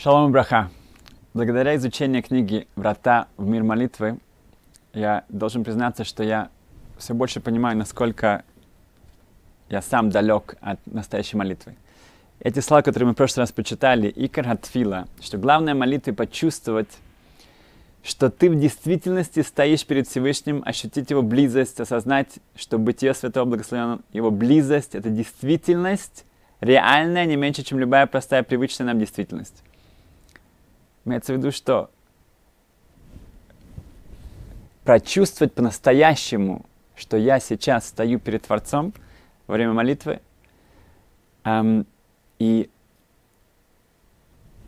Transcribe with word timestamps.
Шалом 0.00 0.30
браха. 0.30 0.70
Благодаря 1.34 1.74
изучению 1.74 2.22
книги 2.22 2.68
«Врата 2.76 3.26
в 3.36 3.44
мир 3.48 3.64
молитвы» 3.64 4.18
я 4.92 5.24
должен 5.28 5.64
признаться, 5.64 6.04
что 6.04 6.22
я 6.22 6.50
все 6.98 7.14
больше 7.14 7.40
понимаю, 7.40 7.76
насколько 7.76 8.44
я 9.68 9.82
сам 9.82 10.10
далек 10.10 10.54
от 10.60 10.78
настоящей 10.86 11.36
молитвы. 11.36 11.74
Эти 12.38 12.60
слова, 12.60 12.82
которые 12.82 13.08
мы 13.08 13.14
в 13.14 13.16
прошлый 13.16 13.42
раз 13.42 13.50
почитали, 13.50 14.12
Икар 14.14 14.46
Хатфила, 14.46 15.08
что 15.20 15.36
главное 15.36 15.74
молитвы 15.74 16.12
почувствовать, 16.12 16.96
что 18.04 18.30
ты 18.30 18.50
в 18.50 18.54
действительности 18.56 19.42
стоишь 19.42 19.84
перед 19.84 20.06
Всевышним, 20.06 20.62
ощутить 20.64 21.10
его 21.10 21.22
близость, 21.22 21.80
осознать, 21.80 22.38
что 22.54 22.78
бытие 22.78 23.14
Святого 23.14 23.46
Благословенного, 23.46 24.02
его 24.12 24.30
близость— 24.30 24.90
это 24.94 25.10
действительность, 25.10 26.24
реальная, 26.60 27.26
не 27.26 27.34
меньше, 27.34 27.64
чем 27.64 27.80
любая 27.80 28.06
простая, 28.06 28.44
привычная 28.44 28.86
нам 28.86 29.00
действительность. 29.00 29.64
Имеется 31.08 31.32
в 31.32 31.38
виду, 31.38 31.52
что 31.52 31.90
прочувствовать 34.84 35.54
по-настоящему, 35.54 36.66
что 36.96 37.16
я 37.16 37.40
сейчас 37.40 37.88
стою 37.88 38.18
перед 38.18 38.42
Творцом 38.42 38.92
во 39.46 39.54
время 39.54 39.72
молитвы, 39.72 40.20
эм, 41.44 41.86
и 42.38 42.68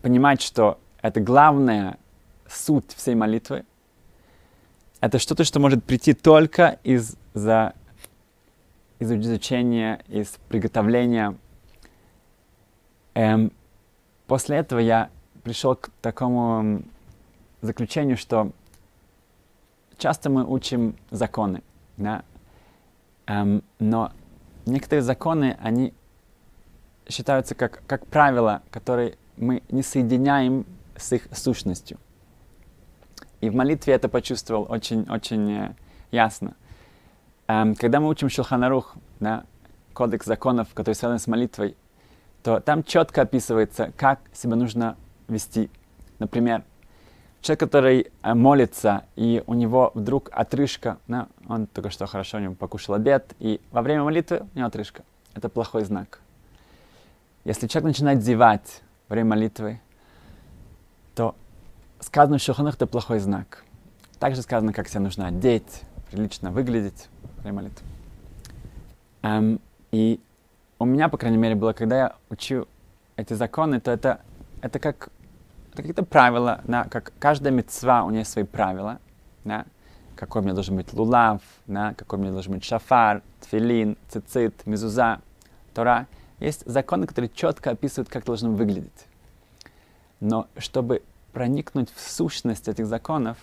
понимать, 0.01 0.41
что 0.41 0.81
это 1.03 1.21
главная 1.21 1.99
суть 2.49 2.91
всей 2.97 3.17
молитвы, 3.17 3.67
это 5.03 5.19
что-то, 5.19 5.45
что 5.45 5.61
может 5.61 5.85
прийти 5.85 6.15
только 6.15 6.79
из-за 6.85 7.75
из 8.99 9.13
изучения, 9.13 10.03
из 10.09 10.39
приготовления. 10.49 11.37
Эм, 13.13 13.53
после 14.27 14.57
этого 14.57 14.79
я 14.79 15.11
пришел 15.43 15.77
к 15.77 15.91
такому 16.01 16.83
заключению, 17.61 18.17
что 18.17 18.53
часто 19.99 20.31
мы 20.31 20.45
учим 20.45 20.97
законы, 21.11 21.63
да, 21.97 22.23
эм, 23.27 23.63
но 23.79 24.13
некоторые 24.67 25.03
законы, 25.03 25.57
они 25.61 25.93
считаются 27.09 27.55
как, 27.55 27.83
как 27.87 28.07
правила, 28.07 28.63
которые 28.71 29.17
мы 29.37 29.63
не 29.71 29.83
соединяем 29.83 30.65
с 30.97 31.13
их 31.13 31.29
сущностью. 31.33 31.99
И 33.41 33.49
в 33.49 33.55
молитве 33.55 33.95
это 33.95 34.09
почувствовал 34.09 34.67
очень-очень 34.71 35.51
э, 35.51 35.75
ясно. 36.11 36.55
Эм, 37.49 37.75
когда 37.75 38.01
мы 38.01 38.09
учим 38.09 38.29
Шулханарух, 38.29 38.95
да, 39.19 39.45
кодекс 39.93 40.27
законов, 40.27 40.69
который 40.75 40.95
связан 40.95 41.19
с 41.19 41.27
молитвой, 41.27 41.77
то 42.43 42.61
там 42.61 42.85
четко 42.85 43.23
описывается, 43.23 43.93
как 43.97 44.21
себя 44.33 44.57
нужно 44.57 44.97
вести. 45.31 45.71
Например, 46.19 46.63
человек, 47.41 47.61
который 47.61 48.13
э, 48.23 48.35
молится, 48.35 49.05
и 49.17 49.43
у 49.47 49.55
него 49.55 49.93
вдруг 49.95 50.29
отрыжка, 50.33 50.99
да, 51.09 51.29
он 51.49 51.67
только 51.67 51.91
что 51.91 52.07
хорошо 52.07 52.39
у 52.39 52.41
него 52.41 52.55
покушал 52.55 52.95
обед, 52.95 53.35
и 53.39 53.61
во 53.71 53.83
время 53.83 54.05
молитвы 54.05 54.47
у 54.55 54.59
него 54.59 54.69
отрыжка. 54.69 55.03
Это 55.35 55.49
плохой 55.49 55.85
знак. 55.85 56.21
Если 57.45 57.67
человек 57.67 57.97
начинает 57.97 58.23
зевать 58.23 58.83
во 59.09 59.15
время 59.15 59.31
молитвы, 59.31 59.81
то 61.15 61.35
сказано 62.01 62.39
в 62.39 62.43
Шуханах 62.43 62.75
это 62.75 62.87
плохой 62.87 63.19
знак. 63.19 63.65
Также 64.19 64.43
сказано, 64.43 64.73
как 64.73 64.89
себя 64.89 65.01
нужно 65.01 65.29
одеть, 65.29 65.83
прилично 66.11 66.51
выглядеть 66.51 67.09
во 67.37 67.43
время 67.43 67.63
молитвы. 67.63 67.87
Эм, 69.23 69.61
и 69.93 70.21
у 70.79 70.85
меня, 70.85 71.09
по 71.09 71.17
крайней 71.17 71.39
мере, 71.39 71.55
было, 71.55 71.73
когда 71.73 71.97
я 71.97 72.17
учу 72.29 72.67
эти 73.17 73.35
законы, 73.35 73.81
то 73.81 73.91
это, 73.91 74.21
это 74.61 74.79
как 74.79 75.11
это 75.73 75.83
какие-то 75.83 76.05
правила, 76.05 76.61
да, 76.65 76.85
как 76.85 77.13
каждая 77.19 77.53
мецва, 77.53 78.05
у 78.05 78.11
нее 78.11 78.25
свои 78.25 78.45
правила, 78.45 78.99
да, 79.45 79.67
какой 80.17 80.43
у 80.43 80.45
меня 80.45 80.55
должен 80.55 80.77
быть 80.77 80.93
лулав, 80.93 81.41
да, 81.67 81.95
какой 81.95 82.19
у 82.19 82.23
меня 82.23 82.33
должен 82.33 82.53
быть 82.55 82.65
шафар, 82.65 83.23
тфилин, 83.41 83.97
цицит, 84.09 84.67
мизуза, 84.67 85.21
тора. 85.75 86.07
Есть 86.41 86.67
законы, 86.67 87.07
которые 87.07 87.31
четко 87.35 87.71
описывают, 87.71 88.09
как 88.09 88.25
должно 88.25 88.51
выглядеть. 88.51 89.07
Но 90.21 90.49
чтобы 90.57 91.03
проникнуть 91.33 91.91
в 91.95 92.01
сущность 92.01 92.69
этих 92.69 92.87
законов, 92.87 93.39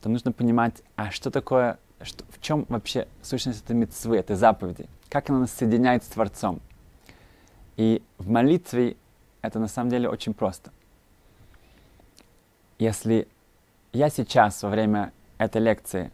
то 0.00 0.08
нужно 0.08 0.32
понимать, 0.32 0.82
а 0.96 1.10
что 1.10 1.30
такое, 1.30 1.78
что, 2.02 2.24
в 2.30 2.40
чем 2.40 2.64
вообще 2.68 3.08
сущность 3.22 3.64
этой 3.64 3.76
мецвы, 3.76 4.16
этой 4.16 4.36
заповеди, 4.36 4.86
как 5.08 5.28
она 5.28 5.40
нас 5.40 5.52
соединяет 5.52 6.04
с 6.04 6.08
Творцом. 6.08 6.60
И 7.76 8.02
в 8.18 8.30
молитве 8.30 8.96
это 9.42 9.58
на 9.58 9.68
самом 9.68 9.90
деле 9.90 10.08
очень 10.08 10.32
просто. 10.34 10.70
Если 12.80 13.28
я 13.92 14.08
сейчас 14.08 14.62
во 14.62 14.70
время 14.70 15.12
этой 15.36 15.60
лекции 15.60 16.10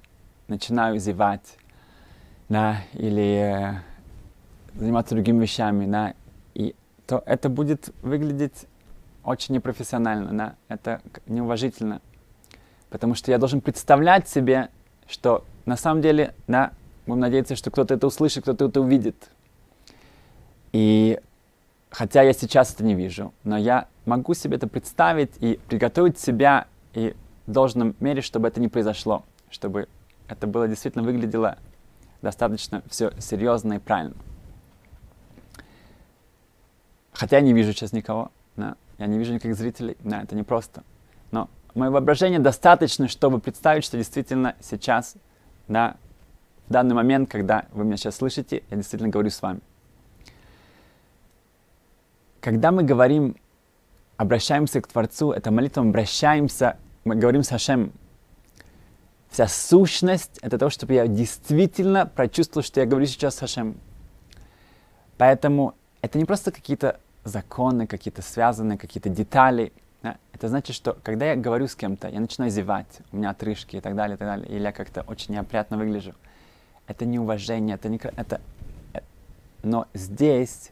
начинаю 0.49 0.99
зевать, 0.99 1.59
да, 2.49 2.79
или 2.93 3.77
э, 3.77 3.81
заниматься 4.75 5.15
другими 5.15 5.43
вещами, 5.43 5.87
да, 5.87 6.15
и 6.55 6.75
то 7.07 7.23
это 7.25 7.49
будет 7.49 7.91
выглядеть 8.03 8.67
очень 9.23 9.55
непрофессионально, 9.55 10.37
да, 10.37 10.57
это 10.67 11.03
неуважительно, 11.27 12.01
потому 12.91 13.15
что 13.15 13.31
я 13.31 13.39
должен 13.39 13.61
представлять 13.61 14.29
себе, 14.29 14.69
что 15.07 15.45
на 15.67 15.77
самом 15.77 16.03
деле, 16.03 16.35
да, 16.49 16.73
будем 17.07 17.21
надеяться, 17.21 17.55
что 17.55 17.71
кто-то 17.71 17.95
это 17.95 18.09
услышит, 18.09 18.43
кто-то 18.43 18.65
это 18.65 18.81
увидит. 18.81 19.31
И 20.73 21.21
хотя 21.91 22.23
я 22.23 22.33
сейчас 22.33 22.75
это 22.75 22.83
не 22.83 22.97
вижу, 22.97 23.33
но 23.45 23.57
я 23.57 23.87
могу 24.07 24.33
себе 24.35 24.57
это 24.57 24.67
представить 24.67 25.33
и 25.41 25.61
приготовить 25.69 26.19
себя 26.19 26.67
и 26.95 27.15
в 27.47 27.53
должном 27.53 27.95
мере, 28.01 28.23
чтобы 28.23 28.49
это 28.49 28.61
не 28.61 28.69
произошло, 28.69 29.25
чтобы 29.51 29.89
это 30.29 30.47
было 30.47 30.67
действительно 30.67 31.05
выглядело 31.05 31.59
достаточно 32.23 32.83
все 32.89 33.13
серьезно 33.21 33.75
и 33.75 33.79
правильно. 33.79 34.15
Хотя 37.13 37.37
я 37.37 37.43
не 37.43 37.53
вижу 37.53 37.73
сейчас 37.73 37.93
никого, 37.93 38.31
да, 38.57 38.77
я 38.99 39.07
не 39.07 39.19
вижу 39.19 39.35
никаких 39.35 39.57
зрителей, 39.57 39.97
да, 40.01 40.23
это 40.23 40.35
непросто. 40.35 40.83
Но 41.31 41.49
мое 41.75 41.91
воображение 41.91 42.39
достаточно, 42.39 43.09
чтобы 43.09 43.39
представить, 43.39 43.85
что 43.85 43.97
действительно 43.97 44.55
сейчас, 44.61 45.15
да, 45.69 45.97
в 46.69 46.73
данный 46.73 46.95
момент, 46.95 47.31
когда 47.31 47.67
вы 47.73 47.85
меня 47.85 47.97
сейчас 47.97 48.17
слышите, 48.17 48.63
я 48.71 48.77
действительно 48.77 49.11
говорю 49.11 49.31
с 49.31 49.41
вами. 49.41 49.61
Когда 52.41 52.71
мы 52.71 52.83
говорим 52.83 53.37
обращаемся 54.17 54.81
к 54.81 54.87
Творцу, 54.87 55.33
это 55.33 55.51
молитва, 55.51 55.83
мы 55.83 55.91
обращаемся, 55.91 56.77
мы 57.05 57.17
говорим 57.17 57.43
с 57.43 57.49
Хашем. 57.49 57.93
Вся 59.31 59.49
сущность— 59.49 60.39
это 60.43 60.59
то, 60.59 60.71
чтобы 60.71 60.95
я 60.95 61.07
действительно 61.07 62.07
прочувствовал, 62.07 62.65
что 62.65 62.81
я 62.81 62.87
говорю 62.87 63.07
сейчас 63.07 63.37
с 63.37 63.39
Хашем. 63.41 63.77
Поэтому 65.19 65.75
это 66.01 66.19
не 66.19 66.25
просто 66.25 66.53
какие-то 66.53 67.01
законы, 67.25 67.87
какие-то 67.87 68.23
связанные, 68.23 68.79
какие-то 68.79 69.09
детали. 69.09 69.73
Да? 70.03 70.17
Это 70.33 70.49
значит, 70.49 70.75
что 70.75 70.97
когда 71.03 71.27
я 71.27 71.37
говорю 71.37 71.67
с 71.67 71.75
кем-то, 71.75 72.09
я 72.09 72.21
начинаю 72.21 72.51
зевать, 72.51 73.01
у 73.13 73.17
меня 73.17 73.31
отрыжки 73.31 73.77
и 73.77 73.81
так 73.81 73.95
далее, 73.95 74.17
и 74.17 74.19
так 74.19 74.29
далее, 74.29 74.49
или 74.49 74.63
я 74.63 74.73
как-то 74.73 75.03
очень 75.03 75.35
неопрятно 75.35 75.77
выгляжу. 75.77 76.15
Это 76.87 77.05
неуважение, 77.05 77.75
это 77.75 77.89
не... 77.89 77.97
Это, 77.97 78.41
э, 78.95 79.01
но 79.63 79.87
здесь 79.93 80.71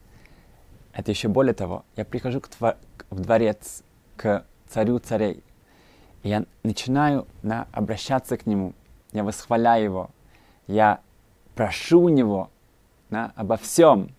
это 0.94 1.10
еще 1.10 1.28
более 1.28 1.54
того, 1.54 1.84
я 1.96 2.04
прихожу 2.04 2.40
к 2.40 2.48
твор... 2.48 2.76
в 3.14 3.20
дворец, 3.20 3.82
к 4.16 4.44
царю 4.68 4.98
царей, 4.98 5.42
и 6.22 6.28
я 6.28 6.44
начинаю 6.62 7.26
да, 7.42 7.66
обращаться 7.72 8.36
к 8.36 8.46
нему, 8.46 8.74
я 9.12 9.24
восхваляю 9.24 9.84
его, 9.84 10.10
я 10.66 11.00
прошу 11.54 12.02
у 12.02 12.08
него 12.08 12.50
да, 13.10 13.32
обо 13.36 13.56
всем. 13.56 14.10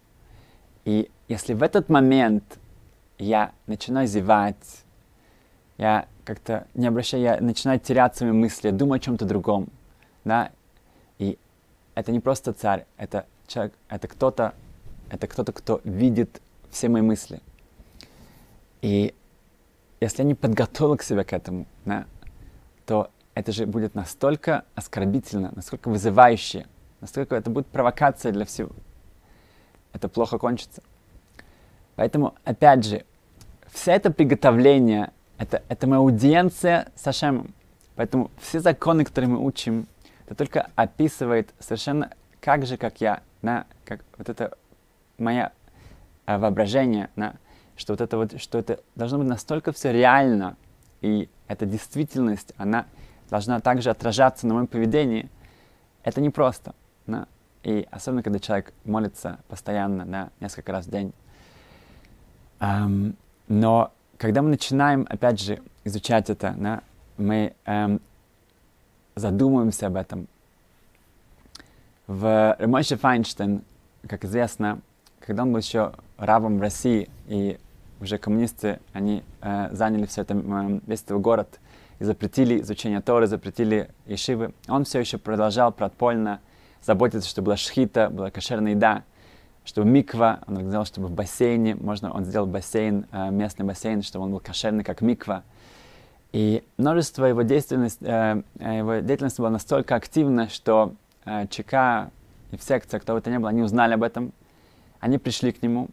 И 0.85 1.09
если 1.27 1.53
в 1.53 1.63
этот 1.63 1.89
момент 1.89 2.59
я 3.17 3.51
начинаю 3.67 4.07
зевать, 4.07 4.83
я 5.77 6.07
как-то 6.23 6.67
не 6.73 6.87
обращаю, 6.87 7.23
я 7.23 7.41
начинаю 7.41 7.79
терять 7.79 8.15
свои 8.15 8.31
мысли, 8.31 8.69
думаю 8.69 8.97
о 8.97 8.99
чем-то 8.99 9.25
другом, 9.25 9.67
да, 10.23 10.51
и 11.19 11.37
это 11.95 12.11
не 12.11 12.19
просто 12.19 12.53
царь, 12.53 12.85
это 12.97 13.25
человек, 13.47 13.73
это 13.89 14.07
кто-то, 14.07 14.53
это 15.09 15.27
кто-то, 15.27 15.51
кто 15.51 15.81
видит 15.83 16.41
все 16.71 16.89
мои 16.89 17.01
мысли. 17.01 17.41
И 18.85 19.15
если 19.99 20.21
я 20.21 20.27
не 20.27 20.35
подготовил 20.35 20.95
к 20.95 21.01
себе 21.01 21.23
к 21.23 21.33
этому, 21.33 21.65
да, 21.85 22.05
то 22.85 23.09
это 23.33 23.51
же 23.51 23.65
будет 23.65 23.95
настолько 23.95 24.63
оскорбительно, 24.75 25.51
настолько 25.55 25.89
вызывающе, 25.89 26.67
настолько 27.01 27.35
это 27.35 27.49
будет 27.49 27.65
провокация 27.65 28.31
для 28.31 28.45
всего. 28.45 28.69
Это 29.91 30.07
плохо 30.07 30.37
кончится. 30.37 30.83
Поэтому, 31.95 32.35
опять 32.43 32.85
же, 32.85 33.05
все 33.71 33.93
это 33.93 34.11
приготовление, 34.11 35.11
это, 35.39 35.63
это 35.67 35.87
моя 35.87 36.01
аудиенция 36.01 36.89
с 36.93 37.07
Ашемом. 37.07 37.55
Поэтому 37.95 38.29
все 38.39 38.59
законы, 38.59 39.03
которые 39.03 39.31
мы 39.31 39.43
учим, 39.43 39.87
это 40.27 40.35
только 40.35 40.69
описывает 40.75 41.55
совершенно 41.57 42.11
как 42.39 42.67
же, 42.67 42.77
как 42.77 43.01
я, 43.01 43.23
да, 43.41 43.65
как 43.83 44.01
вот 44.19 44.29
это 44.29 44.55
моя 45.17 45.53
воображение, 46.27 47.09
да, 47.15 47.33
что 47.77 47.93
вот 47.93 48.01
это 48.01 48.17
вот, 48.17 48.41
что 48.41 48.57
это 48.57 48.79
должно 48.95 49.19
быть 49.19 49.27
настолько 49.27 49.71
все 49.71 49.91
реально, 49.91 50.57
и 51.01 51.29
эта 51.47 51.65
действительность, 51.65 52.53
она 52.57 52.85
должна 53.29 53.59
также 53.59 53.89
отражаться 53.89 54.47
на 54.47 54.53
моем 54.53 54.67
поведении, 54.67 55.29
это 56.03 56.21
непросто. 56.21 56.73
Да? 57.07 57.27
И 57.63 57.87
особенно, 57.91 58.23
когда 58.23 58.39
человек 58.39 58.73
молится 58.83 59.39
постоянно, 59.47 60.05
да, 60.05 60.29
несколько 60.39 60.71
раз 60.71 60.85
в 60.85 60.91
день. 60.91 61.13
Um, 62.59 63.15
но 63.47 63.91
когда 64.17 64.41
мы 64.41 64.49
начинаем, 64.49 65.05
опять 65.09 65.41
же, 65.41 65.61
изучать 65.83 66.29
это, 66.29 66.55
да, 66.57 66.81
мы 67.17 67.53
эм, 67.65 68.01
задумываемся 69.15 69.87
об 69.87 69.95
этом. 69.95 70.27
В 72.07 72.55
Ремойше 72.59 72.97
Файнштейн, 72.97 73.63
как 74.07 74.25
известно, 74.25 74.79
когда 75.19 75.43
он 75.43 75.51
был 75.51 75.59
еще 75.59 75.93
рабом 76.17 76.59
в 76.59 76.61
России, 76.61 77.09
и 77.27 77.59
уже 78.05 78.17
коммунисты, 78.17 78.79
они 78.93 79.23
э, 79.41 79.69
заняли 79.71 80.05
все 80.05 80.21
это, 80.21 80.35
э, 80.35 80.79
весь 80.87 81.01
этот 81.03 81.19
город 81.21 81.59
и 81.99 82.03
запретили 82.03 82.61
изучение 82.61 83.01
Торы, 83.01 83.27
запретили 83.27 83.89
Ешивы, 84.05 84.53
он 84.67 84.85
все 84.85 84.99
еще 84.99 85.17
продолжал 85.17 85.71
подпольно 85.71 86.39
заботиться, 86.81 87.29
чтобы 87.29 87.47
была 87.47 87.57
шхита, 87.57 88.09
была 88.09 88.31
кошерная 88.31 88.71
еда, 88.71 89.03
чтобы 89.63 89.89
миква, 89.89 90.41
он 90.47 90.55
организовал, 90.55 90.85
чтобы 90.85 91.07
в 91.07 91.11
бассейне, 91.11 91.75
можно, 91.75 92.11
он 92.13 92.25
сделал 92.25 92.45
бассейн, 92.45 93.05
э, 93.11 93.31
местный 93.31 93.65
бассейн, 93.65 94.01
чтобы 94.01 94.25
он 94.25 94.31
был 94.31 94.39
кошерный, 94.39 94.83
как 94.83 95.01
миква. 95.01 95.43
И 96.31 96.63
множество 96.77 97.25
его 97.25 97.43
деятельности, 97.43 98.03
э, 98.03 98.41
э, 98.59 98.77
его 98.79 98.95
деятельности 98.95 99.39
была 99.39 99.49
настолько 99.49 99.95
активна, 99.95 100.49
что 100.49 100.93
э, 101.23 101.47
ЧК 101.47 102.11
и 102.51 102.57
в 102.57 102.63
секции, 102.63 102.99
кто 102.99 103.13
бы 103.13 103.21
то 103.21 103.31
ни 103.31 103.37
было, 103.37 103.49
они 103.49 103.61
узнали 103.61 103.93
об 103.93 104.03
этом, 104.03 104.33
они 104.99 105.17
пришли 105.17 105.51
к 105.51 105.63
нему, 105.63 105.87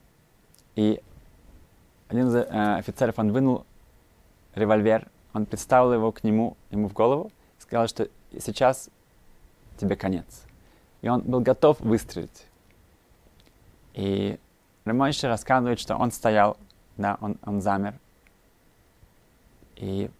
и 0.74 1.00
один 2.12 2.28
из 2.28 2.34
э, 2.34 2.42
офицеров, 2.76 3.18
он 3.18 3.32
вынул 3.32 3.64
револьвер, 4.54 5.08
он 5.32 5.46
представил 5.46 5.92
его 5.94 6.12
к 6.12 6.22
нему, 6.24 6.56
ему 6.70 6.88
в 6.88 6.92
голову, 6.92 7.32
и 7.58 7.62
сказал, 7.62 7.88
что 7.88 8.08
сейчас 8.38 8.90
тебе 9.78 9.96
конец. 9.96 10.44
И 11.00 11.08
он 11.08 11.22
был 11.22 11.40
готов 11.40 11.80
выстрелить. 11.80 12.46
И 13.94 14.38
Рамойши 14.84 15.26
рассказывает, 15.26 15.80
что 15.80 15.96
он 15.96 16.12
стоял, 16.12 16.58
да, 16.98 17.16
он, 17.20 17.38
он 17.44 17.62
замер. 17.62 17.94
И 19.76 20.10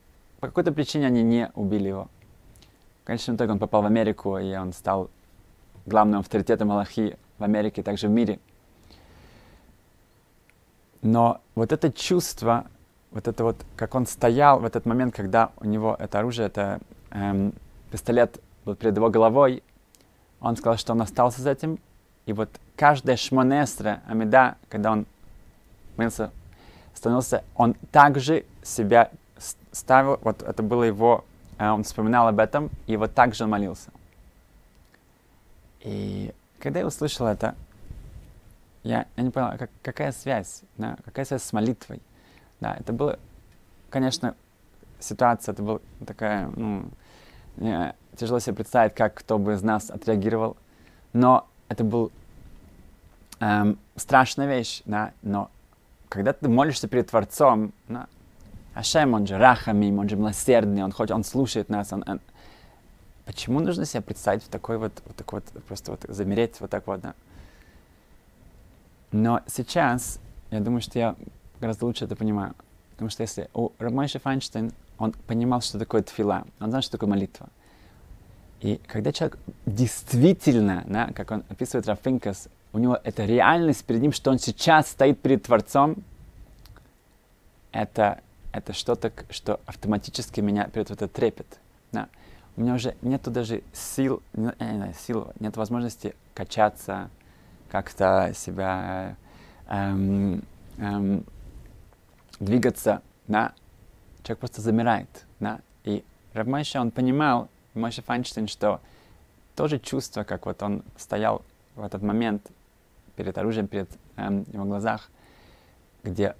по 0.40 0.48
какой-то 0.48 0.72
причине 0.72 1.06
они 1.06 1.22
не 1.22 1.50
убили 1.54 1.88
его. 1.88 2.08
В 3.02 3.06
конечном 3.06 3.36
итоге 3.36 3.52
он 3.52 3.58
попал 3.58 3.82
в 3.82 3.86
Америку, 3.86 4.38
и 4.38 4.54
он 4.56 4.72
стал 4.72 5.10
главным 5.84 6.20
авторитетом 6.20 6.70
Аллахи 6.70 7.18
в 7.38 7.44
Америке, 7.44 7.82
также 7.82 8.08
в 8.08 8.10
мире. 8.10 8.40
Но 11.02 11.40
вот 11.56 11.72
это 11.72 11.93
чувство, 11.93 12.66
вот 13.10 13.26
это 13.28 13.44
вот, 13.44 13.56
как 13.76 13.94
он 13.94 14.06
стоял 14.06 14.60
в 14.60 14.64
этот 14.64 14.87
момент, 14.87 15.14
когда 15.14 15.50
у 15.58 15.66
него 15.66 15.96
это 15.99 16.20
оружие, 16.20 16.46
это 16.46 16.81
эм, 17.10 17.52
пистолет 17.90 18.40
был 18.64 18.76
перед 18.76 18.96
его 18.96 19.10
головой, 19.10 19.62
он 20.40 20.56
сказал, 20.56 20.78
что 20.78 20.93
он 20.93 21.02
остался 21.02 21.40
с 21.40 21.46
этим, 21.46 21.78
и 22.26 22.32
вот 22.32 22.49
каждая 22.76 23.16
шмонестра 23.16 24.00
Амида, 24.06 24.56
когда 24.69 24.93
он 24.93 25.06
молился, 25.96 26.31
становился, 26.94 27.43
он 27.56 27.75
также 27.90 28.44
себя 28.62 29.10
ставил, 29.72 30.20
вот 30.22 30.43
это 30.43 30.62
было 30.62 30.84
его, 30.84 31.25
э, 31.58 31.69
он 31.69 31.82
вспоминал 31.82 32.28
об 32.28 32.38
этом, 32.38 32.70
и 32.87 32.96
вот 32.96 33.12
так 33.12 33.34
же 33.34 33.44
он 33.44 33.50
молился. 33.50 33.90
И 35.81 36.32
когда 36.60 36.81
я 36.81 36.87
услышал 36.87 37.26
это, 37.26 37.56
я, 38.82 39.06
я 39.17 39.23
не 39.23 39.31
понял, 39.31 39.56
как, 39.58 39.70
какая 39.82 40.12
связь, 40.12 40.62
да, 40.76 40.96
какая 41.05 41.25
связь 41.25 41.43
с 41.43 41.52
молитвой. 41.52 42.00
Да, 42.61 42.76
это 42.79 42.93
было, 42.93 43.19
конечно, 43.90 44.34
ситуация, 45.00 45.52
это 45.52 45.62
была 45.62 45.81
такая, 46.06 46.49
ну, 46.49 46.88
тяжело 48.17 48.38
себе 48.38 48.56
представить, 48.56 48.94
как 48.94 49.14
кто 49.14 49.38
бы 49.38 49.55
из 49.55 49.62
нас 49.62 49.90
отреагировал, 49.90 50.56
но 51.12 51.49
это 51.69 51.84
был 51.84 52.12
эм, 53.40 53.79
страшная 53.96 54.46
вещь, 54.46 54.82
да, 54.84 55.12
но 55.23 55.50
когда 56.08 56.32
ты 56.32 56.49
молишься 56.49 56.88
перед 56.88 57.08
Творцом, 57.08 57.73
да, 57.88 58.06
Ашем, 58.75 59.14
он 59.14 59.26
же 59.26 59.37
рахамим, 59.37 59.99
он 59.99 60.08
же 60.08 60.17
милосердный, 60.17 60.82
он 60.82 60.93
хоть 60.93 61.11
он 61.11 61.25
слушает 61.25 61.69
нас, 61.69 61.93
он, 61.93 62.05
он... 62.06 62.20
Почему 63.26 63.61
нужно 63.61 63.84
себя 63.84 64.02
представить 64.02 64.43
в 64.43 64.49
такой 64.49 64.79
вот, 64.79 64.93
вот 65.06 65.17
такой 65.17 65.40
вот, 65.40 65.64
просто 65.64 65.93
вот 65.93 66.05
замереть 66.08 66.61
вот 66.61 66.70
так 66.70 66.87
вот, 66.87 67.00
да? 67.00 67.14
Но 69.12 69.40
сейчас, 69.46 70.18
я 70.50 70.60
думаю, 70.60 70.80
что 70.80 70.98
я 70.98 71.16
гораздо 71.60 71.86
лучше 71.86 72.06
это 72.06 72.16
понимаю. 72.16 72.54
Потому 72.92 73.10
что 73.10 73.22
если 73.22 73.48
у 73.54 73.70
Рамайша 73.78 74.18
Файнштейн, 74.18 74.72
он 74.98 75.12
понимал, 75.26 75.60
что 75.60 75.78
такое 75.78 76.02
тфила, 76.02 76.44
он 76.60 76.70
знал, 76.70 76.82
что 76.82 76.92
такое 76.92 77.10
молитва. 77.10 77.48
И 78.60 78.80
когда 78.86 79.12
человек 79.12 79.38
действительно, 79.66 80.84
да, 80.86 81.08
как 81.14 81.30
он 81.32 81.44
описывает 81.48 81.86
Рафинкас, 81.88 82.48
у 82.72 82.78
него 82.78 82.98
это 83.02 83.24
реальность 83.24 83.84
перед 83.84 84.00
ним, 84.00 84.12
что 84.12 84.30
он 84.30 84.38
сейчас 84.38 84.88
стоит 84.88 85.20
перед 85.20 85.42
Творцом, 85.42 85.96
это, 87.72 88.20
это 88.52 88.72
что-то, 88.72 89.12
что 89.30 89.60
автоматически 89.66 90.40
меня 90.40 90.68
перед 90.68 90.90
вот 90.90 91.02
этот 91.02 91.12
трепет. 91.12 91.58
Да. 91.90 92.08
У 92.56 92.60
меня 92.60 92.74
уже 92.74 92.94
нету 93.02 93.30
даже 93.30 93.62
сил, 93.72 94.22
знаю, 94.32 94.94
сил, 95.06 95.32
нет 95.40 95.56
возможности 95.56 96.14
качаться, 96.34 97.10
как-то 97.72 98.32
себя 98.34 99.16
эм, 99.66 100.44
эм, 100.76 101.24
двигаться, 102.38 103.00
да. 103.26 103.54
Человек 104.22 104.40
просто 104.40 104.60
замирает, 104.60 105.08
да. 105.40 105.60
И 105.84 106.04
Равмайша, 106.34 106.82
он 106.82 106.90
понимал, 106.90 107.48
Мойша 107.72 108.02
Файнштейн, 108.02 108.46
что 108.46 108.82
тоже 109.56 109.78
чувство, 109.78 110.22
как 110.22 110.44
вот 110.44 110.62
он 110.62 110.84
стоял 110.98 111.42
в 111.74 111.82
этот 111.82 112.02
момент 112.02 112.46
перед 113.16 113.38
оружием, 113.38 113.69
перед 113.69 113.88
эм, 114.16 114.44
его 114.52 114.64
глазах, 114.64 115.10
где 116.02 116.36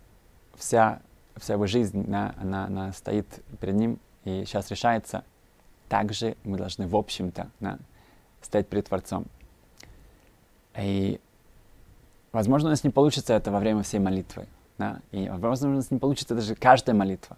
вся, 0.55 1.01
вся 1.37 1.55
его 1.55 1.67
жизнь, 1.67 2.05
да, 2.09 2.35
она, 2.39 2.67
она 2.67 2.93
стоит 2.93 3.27
перед 3.59 3.75
ним 3.75 3.99
и 4.25 4.45
сейчас 4.45 4.71
решается. 4.71 5.25
Также 5.89 6.37
мы 6.45 6.59
должны, 6.59 6.87
в 6.87 6.95
общем-то, 6.95 7.49
да, 7.61 7.79
стоять 8.43 8.69
перед 8.69 8.87
Творцом. 8.87 9.25
И, 10.77 11.21
возможно, 12.33 12.69
у 12.69 12.71
нас 12.71 12.85
не 12.85 12.91
получится 12.91 13.35
это 13.35 13.51
во 13.51 13.59
время 13.59 13.83
всей 13.83 14.01
молитвы. 14.01 14.47
Да? 14.79 15.01
И, 15.11 15.29
возможно, 15.29 15.71
у 15.71 15.75
нас 15.75 15.91
не 15.91 15.99
получится 15.99 16.35
даже 16.35 16.55
каждая 16.55 16.97
молитва. 16.97 17.37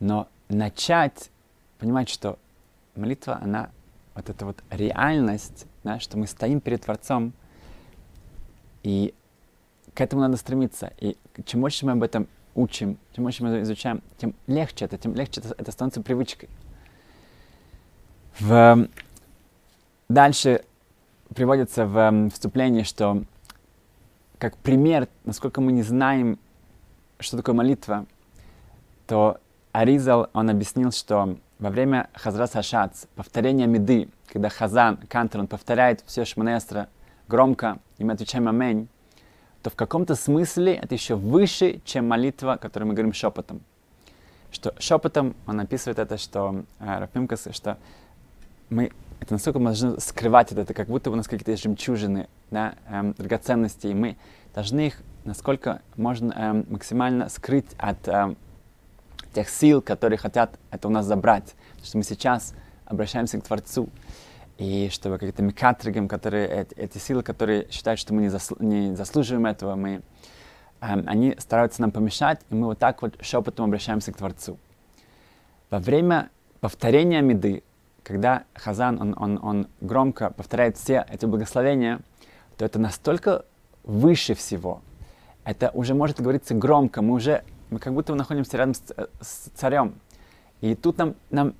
Но 0.00 0.28
начать 0.48 1.30
понимать, 1.78 2.08
что 2.08 2.38
молитва, 2.94 3.38
она 3.42 3.70
вот 4.14 4.28
эта 4.28 4.44
вот 4.44 4.62
реальность, 4.70 5.66
да, 5.84 6.00
что 6.00 6.18
мы 6.18 6.26
стоим 6.26 6.60
перед 6.60 6.82
Творцом, 6.82 7.32
и 8.82 9.14
к 9.94 10.00
этому 10.00 10.22
надо 10.22 10.36
стремиться. 10.36 10.92
И 10.98 11.16
чем 11.44 11.60
больше 11.60 11.86
мы 11.86 11.92
об 11.92 12.02
этом 12.02 12.26
учим, 12.54 12.98
чем 13.14 13.24
больше 13.24 13.44
мы 13.44 13.62
изучаем, 13.62 14.02
тем 14.16 14.34
легче 14.46 14.84
это, 14.84 14.98
тем 14.98 15.14
легче 15.14 15.40
это, 15.40 15.54
это 15.56 15.72
становится 15.72 16.02
привычкой. 16.02 16.48
В... 18.40 18.88
Дальше 20.08 20.64
приводится 21.34 21.86
в 21.86 22.30
вступлении, 22.30 22.82
что 22.82 23.22
как 24.38 24.56
пример, 24.56 25.08
насколько 25.24 25.60
мы 25.60 25.72
не 25.72 25.82
знаем, 25.82 26.38
что 27.18 27.36
такое 27.36 27.54
молитва, 27.54 28.06
то 29.06 29.38
Аризал, 29.72 30.28
он 30.32 30.50
объяснил, 30.50 30.92
что 30.92 31.36
во 31.58 31.70
время 31.70 32.08
Хазрат 32.14 32.52
Сашац, 32.52 33.06
повторения 33.16 33.66
меды, 33.66 34.08
когда 34.32 34.48
Хазан, 34.48 34.98
Кантер, 35.08 35.40
он 35.40 35.46
повторяет 35.48 36.02
все 36.06 36.24
Шманестра 36.24 36.88
громко, 37.26 37.78
и 37.98 38.04
мы 38.04 38.12
отвечаем 38.12 38.48
«Аминь», 38.48 38.88
то 39.62 39.70
в 39.70 39.74
каком-то 39.74 40.14
смысле 40.14 40.74
это 40.74 40.94
еще 40.94 41.16
выше, 41.16 41.80
чем 41.84 42.08
молитва, 42.08 42.58
которую 42.60 42.88
мы 42.88 42.94
говорим 42.94 43.12
шепотом. 43.12 43.60
Что 44.50 44.74
шепотом, 44.78 45.34
он 45.46 45.60
описывает 45.60 45.98
это, 45.98 46.16
что 46.16 46.64
э, 46.78 46.98
Рафимкас, 47.00 47.48
что 47.52 47.76
мы 48.70 48.92
это 49.20 49.32
настолько 49.32 49.58
мы 49.58 49.66
должны 49.66 50.00
скрывать 50.00 50.52
это, 50.52 50.62
это 50.62 50.74
как 50.74 50.88
будто 50.88 51.10
у 51.10 51.14
нас 51.14 51.26
какие-то 51.26 51.56
жемчужины, 51.56 52.28
да, 52.50 52.74
эм, 52.88 53.14
драгоценности, 53.14 53.88
и 53.88 53.94
мы 53.94 54.16
должны 54.54 54.86
их 54.86 55.02
насколько 55.24 55.82
можно 55.96 56.32
эм, 56.32 56.66
максимально 56.70 57.28
скрыть 57.28 57.70
от 57.78 58.08
эм, 58.08 58.36
тех 59.34 59.48
сил, 59.48 59.82
которые 59.82 60.18
хотят 60.18 60.58
это 60.70 60.88
у 60.88 60.90
нас 60.90 61.06
забрать. 61.06 61.54
Что 61.84 61.98
мы 61.98 62.02
сейчас 62.02 62.54
обращаемся 62.86 63.38
к 63.38 63.44
Творцу. 63.44 63.88
И 64.56 64.88
чтобы 64.90 65.18
какие-то 65.18 65.42
микатригам, 65.42 66.08
которые, 66.08 66.48
эти, 66.48 66.74
эти 66.74 66.98
силы, 66.98 67.22
которые 67.22 67.70
считают, 67.70 68.00
что 68.00 68.12
мы 68.12 68.22
не, 68.22 68.28
заслу, 68.28 68.56
не 68.58 68.96
заслуживаем 68.96 69.46
этого, 69.46 69.76
мы, 69.76 70.02
эм, 70.80 71.04
они 71.06 71.36
стараются 71.38 71.82
нам 71.82 71.90
помешать, 71.90 72.40
и 72.50 72.54
мы 72.54 72.66
вот 72.66 72.78
так 72.78 73.02
вот 73.02 73.16
шепотом 73.20 73.66
обращаемся 73.66 74.12
к 74.12 74.16
Творцу. 74.16 74.58
Во 75.70 75.78
время 75.78 76.30
повторения 76.60 77.20
меды, 77.20 77.62
когда 78.02 78.44
Хазан, 78.54 79.00
он, 79.00 79.14
он, 79.18 79.38
он 79.42 79.68
громко 79.80 80.30
повторяет 80.30 80.76
все 80.76 81.04
эти 81.10 81.26
благословения, 81.26 82.00
то 82.56 82.64
это 82.64 82.78
настолько 82.78 83.44
выше 83.84 84.34
всего. 84.34 84.82
это 85.44 85.70
уже 85.72 85.94
может 85.94 86.20
говориться 86.20 86.54
громко, 86.54 87.00
мы 87.00 87.14
уже, 87.14 87.42
мы 87.70 87.78
как 87.78 87.94
будто 87.94 88.14
находимся 88.14 88.56
рядом 88.58 88.74
с, 88.74 88.82
э, 88.96 89.06
с 89.20 89.50
царем. 89.54 89.94
И 90.60 90.74
тут 90.74 90.98
нам, 90.98 91.14
нам 91.30 91.54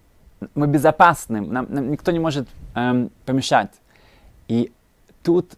мы 0.54 0.66
безопасны, 0.66 1.40
нам, 1.40 1.66
нам 1.70 1.90
никто 1.90 2.12
не 2.12 2.18
может 2.18 2.48
эм, 2.74 3.10
помешать. 3.24 3.72
И 4.46 4.72
тут, 5.22 5.56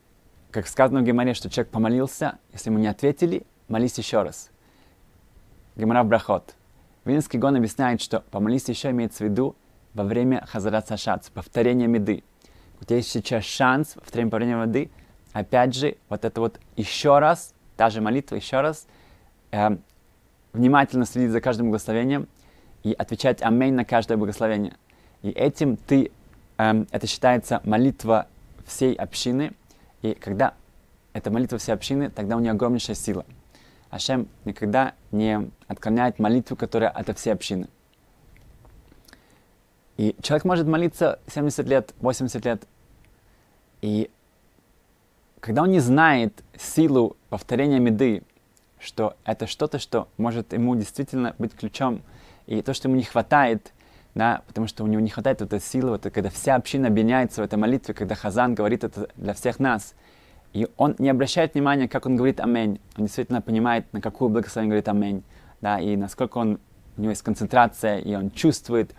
как 0.51 0.67
сказано 0.67 1.01
в 1.01 1.05
Геморе, 1.05 1.35
что 1.35 1.51
человек 1.51 1.73
помолился, 1.73 2.39
если 2.53 2.71
ему 2.71 2.79
не 2.79 2.87
ответили, 2.87 3.43
молись 3.69 3.99
еще 3.99 4.23
раз. 4.23 4.51
Гемора 5.77 6.03
в 6.03 6.07
Брахот. 6.07 6.55
Винский 7.05 7.39
гон 7.39 7.57
объясняет, 7.57 8.01
что 8.01 8.21
помолись 8.31 8.69
еще 8.69 8.91
имеется 8.91 9.25
в 9.25 9.29
виду 9.29 9.57
во 9.95 10.05
время 10.05 10.45
Хазарат 10.47 10.89
Сашац, 10.89 11.31
повторения 11.31 11.87
меды. 11.87 12.23
У 12.81 12.85
тебя 12.85 12.97
есть 12.97 13.11
сейчас 13.11 13.45
шанс 13.45 13.97
во 13.97 14.03
время 14.13 14.31
повторения 14.31 14.57
воды, 14.57 14.91
опять 15.33 15.75
же, 15.75 15.97
вот 16.09 16.25
это 16.25 16.41
вот 16.41 16.61
еще 16.77 17.19
раз, 17.19 17.55
та 17.77 17.91
же 17.91 18.01
молитва 18.01 18.37
еще 18.37 18.61
раз, 18.61 18.87
э, 19.53 19.77
внимательно 20.53 21.05
следить 21.05 21.31
за 21.31 21.41
каждым 21.41 21.67
благословением 21.67 22.29
и 22.83 22.93
отвечать 22.93 23.43
аминь 23.43 23.75
на 23.75 23.85
каждое 23.85 24.17
благословение. 24.17 24.77
И 25.23 25.31
этим 25.31 25.77
ты, 25.77 26.11
э, 26.59 26.85
это 26.91 27.07
считается 27.07 27.61
молитва 27.65 28.27
всей 28.65 28.95
общины, 28.95 29.53
и 30.03 30.15
когда 30.15 30.55
это 31.13 31.31
молитва 31.31 31.59
всей 31.59 31.73
общины, 31.73 32.11
тогда 32.11 32.37
у 32.37 32.41
нее 32.41 32.53
огромнейшая 32.53 32.97
сила. 32.97 33.25
Ашем 33.91 34.29
никогда 34.45 34.95
не 35.11 35.51
отклоняет 35.67 36.19
молитву, 36.19 36.57
которая 36.57 36.91
от 36.91 37.19
всей 37.19 37.33
общины. 37.33 37.69
И 40.01 40.17
человек 40.23 40.47
может 40.47 40.67
молиться 40.67 41.19
70 41.27 41.67
лет, 41.67 41.95
80 42.01 42.43
лет, 42.47 42.63
и 43.83 44.11
когда 45.41 45.65
он 45.65 45.73
не 45.73 45.81
знает 45.81 46.43
силу 46.59 47.19
повторения 47.29 47.79
меды, 47.81 48.23
что 48.79 49.15
это 49.27 49.47
что-то, 49.47 49.79
что 49.79 50.09
может 50.17 50.55
ему 50.55 50.75
действительно 50.75 51.35
быть 51.37 51.55
ключом, 51.55 52.01
и 52.47 52.63
то, 52.63 52.73
что 52.73 52.89
ему 52.89 52.97
не 52.97 53.03
хватает, 53.03 53.75
да, 54.15 54.41
потому 54.47 54.69
что 54.69 54.85
у 54.85 54.87
него 54.87 55.03
не 55.03 55.11
хватает 55.11 55.43
этой 55.43 55.61
силы, 55.61 55.91
вот, 55.91 56.05
когда 56.05 56.31
вся 56.31 56.55
община 56.55 56.89
объединяется 56.89 57.43
в 57.43 57.45
этой 57.45 57.59
молитве, 57.59 57.93
когда 57.93 58.15
Хазан 58.15 58.55
говорит 58.55 58.85
это 58.85 59.11
для 59.17 59.35
всех 59.35 59.59
нас, 59.59 59.95
и 60.55 60.67
он 60.79 60.97
не 60.99 61.11
обращает 61.11 61.53
внимания, 61.53 61.89
как 61.89 62.07
он 62.07 62.17
говорит 62.17 62.41
«Аминь». 62.41 62.81
Он 62.97 63.05
действительно 63.05 63.43
понимает, 63.43 63.93
на 63.93 64.01
какую 64.01 64.31
благословение 64.31 64.71
говорит 64.71 64.89
«Аминь». 64.89 65.23
Да, 65.61 65.79
и 65.79 65.95
насколько 65.95 66.39
он, 66.39 66.59
у 66.97 67.03
него 67.03 67.11
есть 67.11 67.23
концентрация, 67.23 67.99
и 67.99 68.15
он 68.15 68.31
чувствует, 68.31 68.95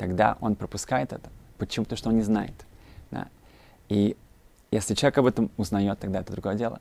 тогда 0.00 0.38
он 0.40 0.54
пропускает 0.56 1.12
это. 1.12 1.28
Почему? 1.58 1.84
Потому 1.84 1.98
что 1.98 2.08
он 2.08 2.16
не 2.16 2.22
знает. 2.22 2.54
Да. 3.10 3.28
И 3.90 4.16
если 4.70 4.94
человек 4.94 5.18
об 5.18 5.26
этом 5.26 5.50
узнает, 5.58 5.98
тогда 5.98 6.20
это 6.20 6.32
другое 6.32 6.54
дело. 6.54 6.80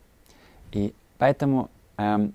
И 0.71 0.93
поэтому 1.17 1.69
эм, 1.97 2.33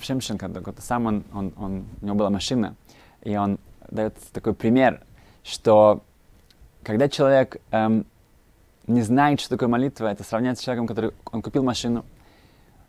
Шемшин, 0.00 0.38
когда 0.38 0.62
сам 0.78 1.06
он, 1.06 1.24
он, 1.34 1.52
он, 1.56 1.84
у 2.02 2.06
него 2.06 2.14
была 2.14 2.30
машина, 2.30 2.76
и 3.22 3.36
он 3.36 3.58
дает 3.90 4.14
такой 4.32 4.54
пример, 4.54 5.02
что 5.42 6.04
когда 6.84 7.08
человек 7.08 7.56
эм, 7.72 8.06
не 8.86 9.02
знает, 9.02 9.40
что 9.40 9.50
такое 9.50 9.68
молитва, 9.68 10.06
это 10.06 10.22
сравняется 10.22 10.62
с 10.62 10.64
человеком, 10.66 10.86
который 10.86 11.10
он 11.32 11.42
купил 11.42 11.64
машину, 11.64 12.04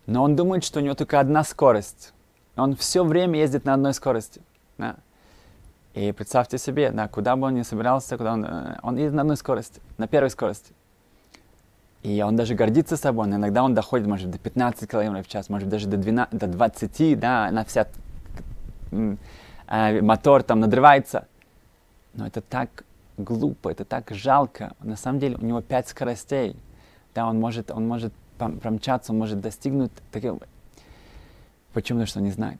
но 0.05 0.21
он 0.21 0.35
думает, 0.35 0.63
что 0.63 0.79
у 0.79 0.83
него 0.83 0.93
только 0.93 1.19
одна 1.19 1.43
скорость. 1.43 2.13
Он 2.55 2.75
все 2.75 3.03
время 3.03 3.39
ездит 3.39 3.65
на 3.65 3.73
одной 3.73 3.95
скорости. 3.95 4.39
Да. 4.77 4.97
И 5.93 6.11
представьте 6.13 6.57
себе, 6.57 6.91
да, 6.91 7.07
куда 7.07 7.35
бы 7.35 7.47
он 7.47 7.55
ни 7.55 7.63
собирался, 7.63 8.17
куда 8.17 8.33
он, 8.33 8.45
э, 8.45 8.79
он 8.81 8.95
едет 8.95 9.13
на 9.13 9.21
одной 9.21 9.35
скорости, 9.35 9.81
на 9.97 10.07
первой 10.07 10.29
скорости. 10.29 10.73
И 12.01 12.21
он 12.21 12.35
даже 12.35 12.55
гордится 12.55 12.95
собой, 12.95 13.27
но 13.27 13.35
иногда 13.35 13.63
он 13.63 13.75
доходит, 13.75 14.07
может, 14.07 14.31
до 14.31 14.39
15 14.39 14.89
км 14.89 15.21
в 15.21 15.27
час, 15.27 15.49
может, 15.49 15.67
даже 15.67 15.87
до, 15.87 15.97
12, 15.97 16.39
до 16.39 16.47
20, 16.47 17.19
да, 17.19 17.51
на 17.51 17.65
вся 17.65 17.87
э, 18.91 20.01
мотор 20.01 20.43
там 20.43 20.61
надрывается. 20.61 21.27
Но 22.13 22.25
это 22.25 22.41
так 22.41 22.85
глупо, 23.17 23.69
это 23.69 23.83
так 23.83 24.09
жалко. 24.11 24.73
На 24.79 24.95
самом 24.95 25.19
деле 25.19 25.35
у 25.35 25.45
него 25.45 25.61
5 25.61 25.89
скоростей. 25.89 26.55
Да, 27.13 27.27
он 27.27 27.39
может, 27.39 27.69
он 27.69 27.85
может 27.85 28.13
промчаться, 28.37 29.11
он 29.11 29.19
может 29.19 29.41
достигнуть 29.41 29.91
такого. 30.11 30.39
Почему? 31.73 31.99
Потому 31.99 32.07
что 32.07 32.19
он 32.19 32.25
не 32.25 32.31
знает. 32.31 32.59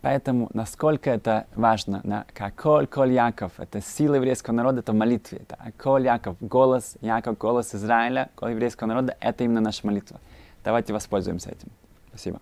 Поэтому 0.00 0.48
насколько 0.54 1.10
это 1.10 1.46
важно, 1.56 2.00
да, 2.04 2.24
как 2.32 2.54
Коль, 2.54 2.86
Коль 2.86 3.12
Яков, 3.12 3.52
это 3.58 3.80
сила 3.80 4.14
еврейского 4.14 4.54
народа, 4.54 4.80
это 4.80 4.92
в 4.92 4.94
молитве. 4.94 5.38
Это 5.38 5.58
Коль 5.76 6.04
Яков, 6.04 6.36
голос 6.40 6.96
Яков, 7.00 7.36
голос 7.36 7.74
Израиля, 7.74 8.30
Коль 8.36 8.52
еврейского 8.52 8.86
народа, 8.88 9.16
это 9.20 9.44
именно 9.44 9.60
наша 9.60 9.86
молитва. 9.86 10.20
Давайте 10.64 10.92
воспользуемся 10.92 11.50
этим. 11.50 11.70
Спасибо. 12.10 12.40